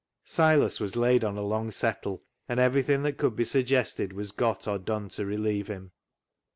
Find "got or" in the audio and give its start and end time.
4.31-4.79